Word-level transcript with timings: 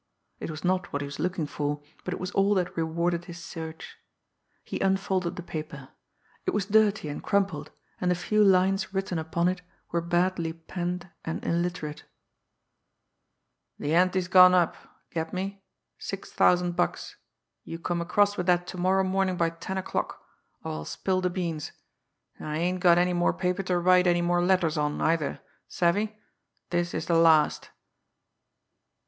It 0.39 0.49
was 0.49 0.63
not 0.63 0.91
what 0.91 1.03
he 1.03 1.05
was 1.05 1.19
looking 1.19 1.45
for, 1.45 1.79
but 2.03 2.11
it 2.15 2.19
was 2.19 2.31
all 2.31 2.55
that 2.55 2.75
rewarded 2.75 3.25
his 3.25 3.37
search. 3.37 3.97
He 4.63 4.79
unfolded 4.79 5.35
the 5.35 5.43
paper. 5.43 5.89
It 6.47 6.55
was 6.55 6.65
dirty 6.65 7.07
and 7.07 7.21
crumpled, 7.21 7.69
and 7.99 8.09
the 8.09 8.15
few 8.15 8.43
lines 8.43 8.95
written 8.95 9.19
upon 9.19 9.47
it 9.47 9.61
were 9.91 10.01
badly 10.01 10.53
penned 10.53 11.07
and 11.23 11.45
illiterate: 11.45 12.05
The 13.77 13.93
ante's 13.93 14.27
gone 14.27 14.55
up 14.55 14.75
get 15.11 15.33
me? 15.33 15.63
Six 15.99 16.31
thousand 16.31 16.75
bucks. 16.75 17.17
You 17.63 17.77
come 17.77 18.01
across 18.01 18.37
with 18.37 18.47
that 18.47 18.65
to 18.69 18.79
morrow 18.79 19.03
morning 19.03 19.37
by 19.37 19.51
ten 19.51 19.77
o'clock 19.77 20.25
or 20.63 20.71
I'll 20.71 20.85
spill 20.85 21.21
the 21.21 21.29
beans. 21.29 21.73
And 22.39 22.47
I 22.47 22.57
ain't 22.57 22.79
got 22.79 22.97
any 22.97 23.13
more 23.13 23.33
paper 23.33 23.61
to 23.61 23.77
write 23.77 24.07
any 24.07 24.23
more 24.23 24.41
letters 24.43 24.79
on 24.79 24.99
either 24.99 25.41
savvy? 25.67 26.17
This 26.71 26.95
is 26.95 27.05
the 27.05 27.13
last. 27.13 27.69